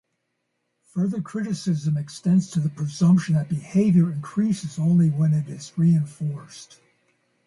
Further 0.93 1.21
criticism 1.21 1.95
extends 1.95 2.49
to 2.49 2.59
the 2.59 2.71
presumption 2.71 3.35
that 3.35 3.49
behavior 3.49 4.11
increases 4.11 4.79
only 4.79 5.11
when 5.11 5.31
it 5.31 5.47
is 5.47 5.71
reinforced. 5.77 6.79